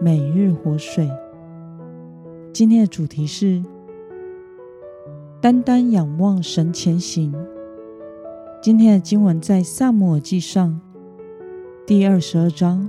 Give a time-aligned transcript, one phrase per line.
[0.00, 1.08] 每日活水。
[2.52, 3.62] 今天的主题是
[5.40, 7.32] 单单仰望神前行。
[8.60, 10.80] 今天的经文在撒母耳记上
[11.86, 12.88] 第二十二章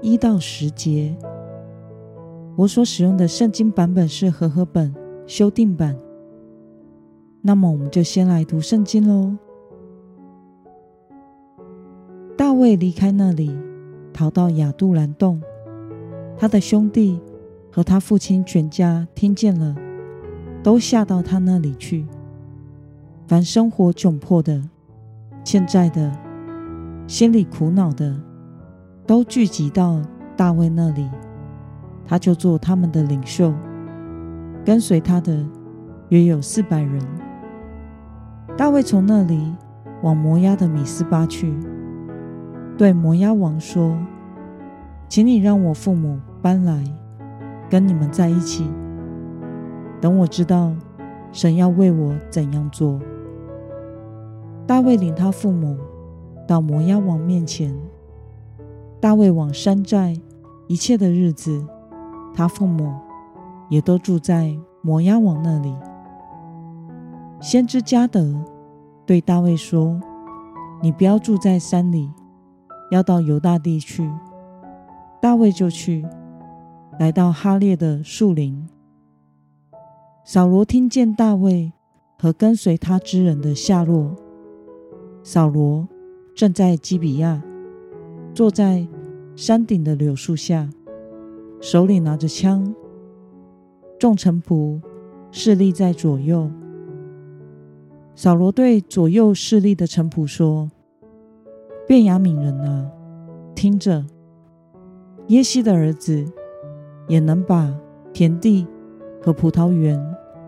[0.00, 1.16] 一到十节。
[2.56, 4.94] 我所使用的圣经版本是和合本
[5.26, 5.96] 修订版。
[7.42, 9.36] 那么，我们就先来读圣经喽。
[12.36, 13.56] 大卫离开那里，
[14.12, 15.40] 逃到亚杜兰洞。
[16.38, 17.20] 他的兄弟
[17.72, 19.74] 和他父亲全家听见了，
[20.62, 22.06] 都下到他那里去。
[23.26, 24.62] 凡生活窘迫的、
[25.42, 26.16] 欠债的、
[27.08, 28.16] 心里苦恼的，
[29.04, 30.00] 都聚集到
[30.36, 31.10] 大卫那里，
[32.06, 33.52] 他就做他们的领袖。
[34.64, 35.44] 跟随他的
[36.10, 37.02] 约有四百人。
[38.56, 39.52] 大卫从那里
[40.02, 41.52] 往摩押的米斯巴去，
[42.76, 43.98] 对摩押王说
[45.08, 46.84] ：“请你让我父母搬来，
[47.68, 48.68] 跟你们在一起，
[50.00, 50.72] 等我知道
[51.32, 53.00] 神要为我怎样做。”
[54.66, 55.76] 大卫领他父母
[56.46, 57.74] 到摩押王面前。
[59.00, 60.20] 大卫往山寨
[60.66, 61.64] 一切的日子，
[62.34, 62.92] 他父母
[63.68, 65.74] 也都住在摩押王那里。
[67.40, 68.34] 先知迦得
[69.06, 70.00] 对大卫说
[70.82, 72.12] ：“你不要住在山里，
[72.90, 74.10] 要到犹大地去。”
[75.22, 76.04] 大卫就去，
[76.98, 78.68] 来到哈列的树林。
[80.24, 81.72] 扫罗听见大卫
[82.18, 84.16] 和跟随他之人的下落。
[85.22, 85.86] 扫罗
[86.34, 87.40] 正在基比亚，
[88.34, 88.86] 坐在
[89.36, 90.68] 山顶的柳树下，
[91.60, 92.74] 手里拿着枪。
[93.98, 94.80] 众臣仆
[95.30, 96.50] 侍立在左右。
[98.16, 100.68] 扫罗对左右侍立的臣仆说
[101.86, 102.90] ：“便雅悯人啊，
[103.54, 104.04] 听着，
[105.28, 106.26] 耶西的儿子
[107.08, 107.74] 也能把
[108.12, 108.66] 田地
[109.20, 110.00] 和葡萄园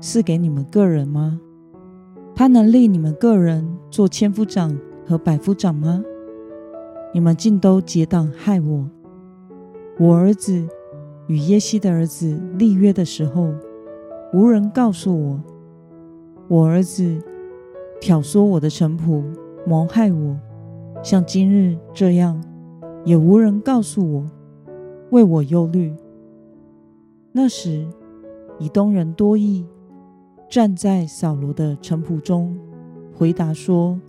[0.00, 1.40] 赐给你们个人吗？”
[2.34, 6.02] 他能立你们个人做千夫长和百夫长吗？
[7.14, 8.90] 你们竟都结党害我！
[9.98, 10.68] 我儿子
[11.28, 13.54] 与耶西的儿子立约的时候，
[14.34, 15.40] 无人告诉我；
[16.46, 17.18] 我儿子
[18.02, 19.24] 挑唆我的臣仆
[19.66, 20.36] 谋害我，
[21.02, 22.38] 像今日这样，
[23.06, 24.26] 也无人告诉我，
[25.08, 25.94] 为我忧虑。
[27.38, 27.86] 那时，
[28.58, 29.66] 以东人多益。
[30.48, 32.56] 站在扫罗的臣仆中，
[33.14, 34.00] 回答说：“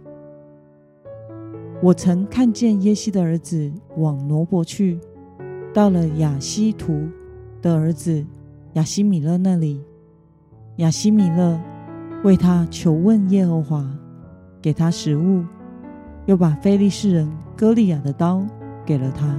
[1.84, 4.98] 我曾看见耶西的儿子往挪伯去，
[5.74, 7.06] 到了亚西图
[7.62, 8.26] 的儿子
[8.76, 9.84] 亚西米勒那里。
[10.78, 11.60] 亚西米勒
[12.24, 13.86] 为他求问耶和华，
[14.62, 15.44] 给他食物，
[16.28, 18.42] 又把非利士人歌利亚的刀
[18.86, 19.38] 给了他。”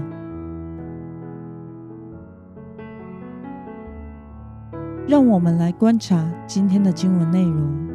[5.09, 7.89] 让我们来观察今天的经文内容。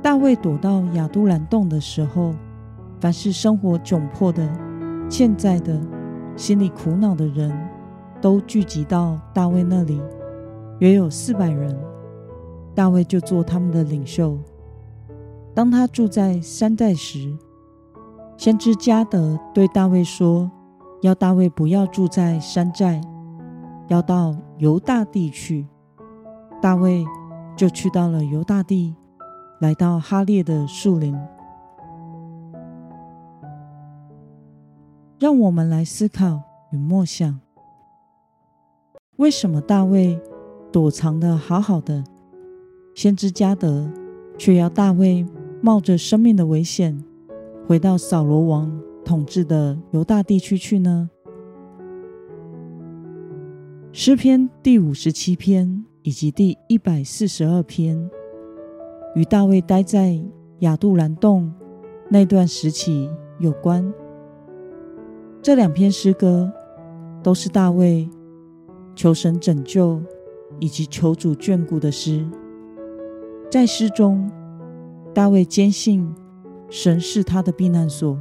[0.00, 2.32] 大卫躲到亚杜兰洞的时候，
[3.00, 4.48] 凡是生活窘迫的、
[5.10, 5.76] 欠债的、
[6.36, 7.52] 心里苦恼的人，
[8.20, 10.00] 都聚集到大卫那里，
[10.78, 11.76] 约有四百人。
[12.72, 14.38] 大卫就做他们的领袖。
[15.52, 17.36] 当他住在山寨时，
[18.36, 20.48] 先知迦得对大卫说
[21.02, 23.00] ：“要大卫不要住在山寨。”
[23.88, 25.66] 要到犹大地去，
[26.62, 27.04] 大卫
[27.56, 28.94] 就去到了犹大地，
[29.60, 31.14] 来到哈列的树林。
[35.18, 36.40] 让我们来思考
[36.70, 37.40] 与默想：
[39.16, 40.20] 为什么大卫
[40.70, 42.04] 躲藏的好好的，
[42.94, 43.90] 先知加得
[44.38, 45.26] 却要大卫
[45.62, 47.02] 冒着生命的危险，
[47.66, 51.10] 回到扫罗王统治的犹大地区去呢？
[53.96, 58.10] 诗篇第五十七篇以及第一百四十二篇，
[59.14, 60.20] 与大卫待在
[60.58, 61.54] 亚杜兰洞
[62.08, 63.08] 那段时期
[63.38, 63.94] 有关。
[65.40, 66.52] 这两篇诗歌
[67.22, 68.10] 都是大卫
[68.96, 70.02] 求神拯救
[70.58, 72.28] 以及求主眷顾的诗。
[73.48, 74.28] 在诗中，
[75.14, 76.12] 大卫坚信
[76.68, 78.18] 神是他的避难所，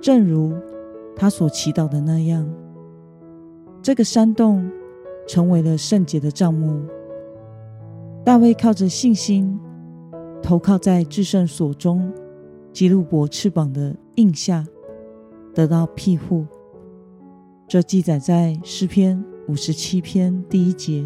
[0.00, 0.54] 正如
[1.16, 2.48] 他所祈祷的那样。
[3.82, 4.70] 这个山洞
[5.26, 6.82] 成为了圣洁的帐幕。
[8.22, 9.58] 大卫靠着信心，
[10.42, 12.12] 投靠在至圣所中
[12.72, 14.66] 基路伯翅膀的印下，
[15.54, 16.46] 得到庇护。
[17.66, 21.04] 这记载在诗篇五十七篇第一节。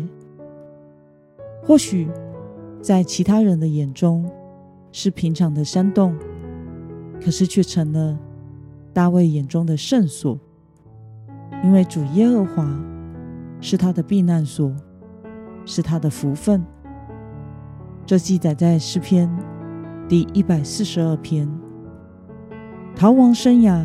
[1.62, 2.08] 或许
[2.82, 4.28] 在其他人的眼中
[4.90, 6.16] 是平常的山洞，
[7.22, 8.18] 可是却成了
[8.92, 10.38] 大卫眼中的圣所，
[11.64, 12.68] 因为主耶和华
[13.58, 14.70] 是他的避难所，
[15.64, 16.62] 是他的福分。
[18.04, 19.34] 这记载在诗篇
[20.06, 21.48] 第一百四十二篇。
[22.94, 23.82] 逃亡生涯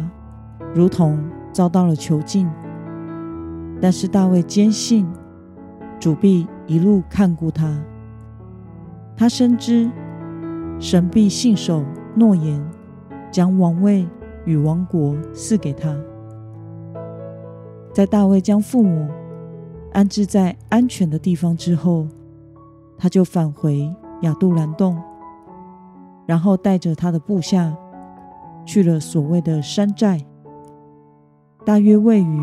[0.76, 1.18] 如同
[1.54, 2.50] 遭到了囚禁，
[3.82, 5.08] 但是大卫坚信
[6.02, 7.82] 主必一路看顾他。
[9.16, 9.90] 他深知
[10.80, 12.62] 神必信守诺言，
[13.32, 14.06] 将王位
[14.44, 15.96] 与王国赐给他。
[17.94, 19.10] 在大卫将父母
[19.94, 22.08] 安置在安全的地方之后，
[22.98, 25.02] 他就返回亚杜兰洞，
[26.26, 27.76] 然后带着他的部下
[28.66, 30.24] 去了所谓的山寨，
[31.66, 32.40] 大约位于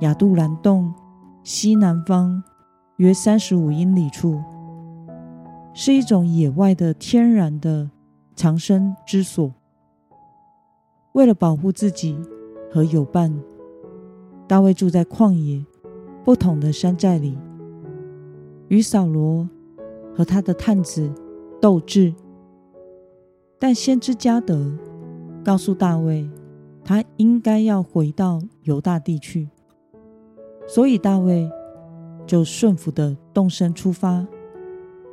[0.00, 0.92] 亚杜兰洞
[1.44, 2.42] 西南方
[2.96, 4.42] 约三十五英里处，
[5.72, 7.88] 是一种野外的天然的
[8.34, 9.52] 藏身之所。
[11.12, 12.18] 为了保护自己
[12.72, 13.32] 和友伴，
[14.52, 15.64] 大卫住在旷野
[16.26, 17.38] 不同的山寨里，
[18.68, 19.48] 与扫罗
[20.14, 21.10] 和他的探子
[21.58, 22.12] 斗智，
[23.58, 24.70] 但先知加得
[25.42, 26.28] 告诉大卫，
[26.84, 29.48] 他应该要回到犹大地去，
[30.68, 31.50] 所以大卫
[32.26, 34.26] 就顺服的动身出发，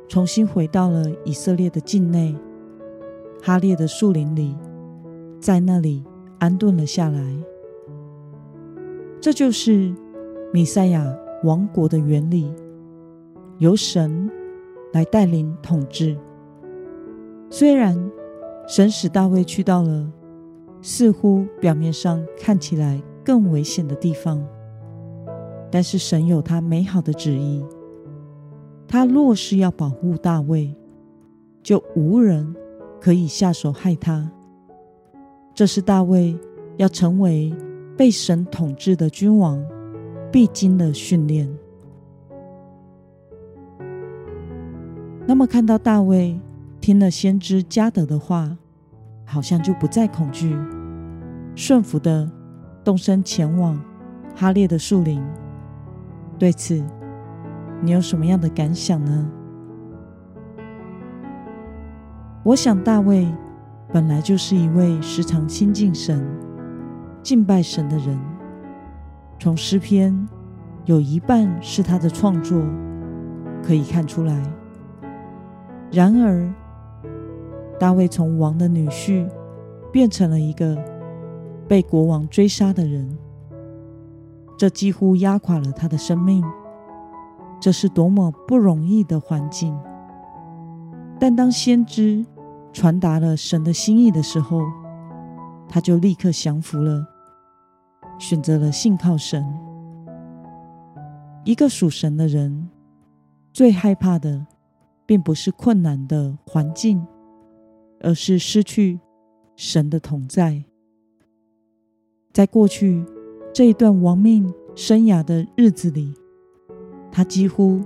[0.06, 2.36] 重新回到了以色列的境内，
[3.42, 4.54] 哈列的树林里，
[5.40, 6.04] 在那里
[6.40, 7.36] 安顿了下来。
[9.20, 9.94] 这就是
[10.50, 11.04] 弥赛亚
[11.44, 12.50] 王国的原理，
[13.58, 14.30] 由神
[14.94, 16.16] 来带领统治。
[17.50, 17.98] 虽然
[18.66, 20.10] 神使大卫去到了
[20.80, 24.42] 似乎表面上看起来更危险的地方，
[25.70, 27.62] 但是神有他美好的旨意。
[28.88, 30.74] 他若是要保护大卫，
[31.62, 32.56] 就无人
[32.98, 34.32] 可以下手害他。
[35.54, 36.34] 这是大卫
[36.78, 37.52] 要成为
[38.00, 39.62] 被神统治的君王
[40.32, 41.46] 必经的训练。
[45.26, 46.40] 那么，看到大卫
[46.80, 48.56] 听了先知加得的话，
[49.26, 50.56] 好像就不再恐惧，
[51.54, 52.26] 顺服的
[52.82, 53.78] 动身前往
[54.34, 55.22] 哈列的树林。
[56.38, 56.82] 对此，
[57.82, 59.30] 你有什么样的感想呢？
[62.44, 63.28] 我想大卫
[63.92, 66.26] 本来就是一位时常亲近神、
[67.22, 68.18] 敬拜神的人，
[69.38, 70.28] 从诗篇
[70.86, 72.62] 有一半是他的创作，
[73.62, 74.42] 可以看出来。
[75.90, 76.52] 然而，
[77.78, 79.28] 大卫从王的女婿
[79.92, 80.76] 变成了一个
[81.68, 83.18] 被国王追杀的人，
[84.56, 86.44] 这几乎压垮了他的生命。
[87.60, 89.78] 这是多么不容易的环境！
[91.18, 92.24] 但当先知
[92.72, 94.62] 传达了神的心意的时候，
[95.72, 97.06] 他就立刻降服了，
[98.18, 99.46] 选择了信靠神。
[101.44, 102.68] 一个属神的人
[103.52, 104.44] 最害怕的，
[105.06, 107.06] 并不是困难的环境，
[108.00, 108.98] 而是失去
[109.54, 110.62] 神的同在。
[112.32, 113.04] 在过去
[113.54, 116.12] 这一段亡命生涯的日子里，
[117.12, 117.80] 他几乎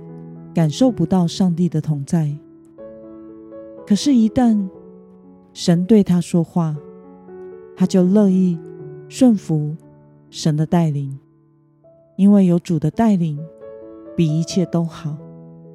[0.55, 2.35] 感受不到上帝的同在。
[3.85, 4.67] 可是，一旦
[5.53, 6.75] 神对他说话，
[7.75, 8.57] 他就乐意
[9.09, 9.75] 顺服
[10.29, 11.19] 神的带领，
[12.15, 13.39] 因为有主的带领，
[14.15, 15.17] 比一切都好，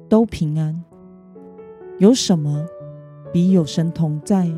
[0.09, 0.83] 都平安。
[1.99, 2.65] 有什么
[3.31, 4.51] 比有神同在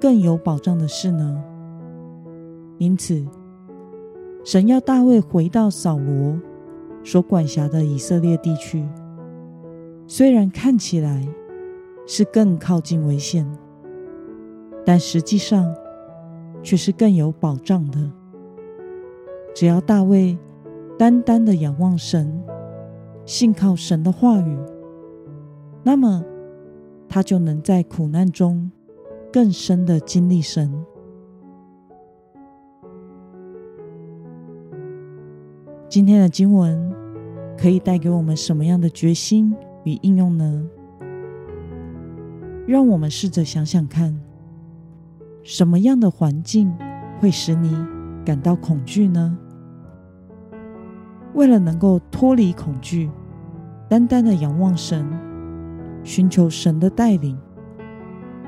[0.00, 1.42] 更有保障的事呢？
[2.78, 3.24] 因此，
[4.44, 6.38] 神要大卫回到扫罗
[7.02, 8.86] 所管辖的以色列地区，
[10.06, 11.26] 虽然看起来
[12.06, 13.50] 是更靠近危险，
[14.84, 15.74] 但实际上
[16.64, 18.10] 却是更有保障的。
[19.54, 20.36] 只要大卫
[20.98, 22.42] 单单的仰望神，
[23.24, 24.58] 信靠神的话语，
[25.84, 26.24] 那么，
[27.08, 28.68] 他就能在苦难中
[29.32, 30.72] 更深的经历神。
[35.88, 36.92] 今天的经文
[37.56, 39.54] 可以带给我们什么样的决心
[39.84, 40.68] 与应用呢？
[42.66, 44.18] 让我们试着想想看，
[45.44, 46.74] 什么样的环境
[47.20, 47.76] 会使你
[48.24, 49.36] 感到恐惧呢？
[51.34, 53.10] 为了能够脱离恐惧，
[53.86, 55.06] 单单的仰望神，
[56.02, 57.38] 寻求神的带领，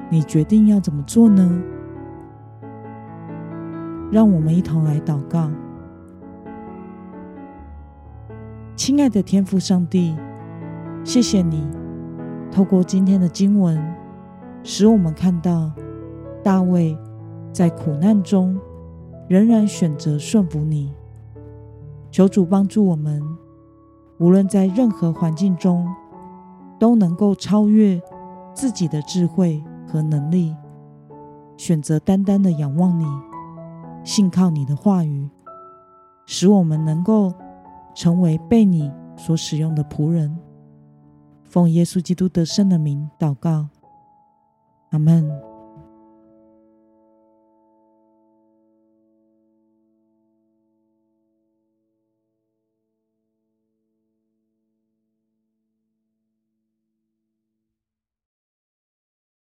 [0.09, 1.63] 你决定要怎么做呢？
[4.11, 5.51] 让我们一同来祷告。
[8.75, 10.17] 亲爱的天父上帝，
[11.05, 11.69] 谢谢你
[12.51, 13.79] 透过今天的经文，
[14.63, 15.71] 使我们看到
[16.47, 16.97] 大卫
[17.53, 18.57] 在苦难中
[19.27, 20.95] 仍然选择顺服你。
[22.13, 23.21] 求主帮助我们，
[24.21, 25.85] 无论在任何环境中，
[26.79, 28.01] 都能够超越
[28.55, 30.55] 自己的智慧和能力，
[31.57, 33.05] 选择单单的仰望你，
[34.05, 35.29] 信靠你的话语，
[36.27, 37.35] 使我们能够。
[37.93, 40.39] 成为被你所使用的仆人，
[41.45, 43.69] 奉耶稣基督得胜的名祷告，
[44.91, 45.56] 阿门。